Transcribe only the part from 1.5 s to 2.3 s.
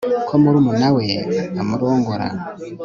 amurongora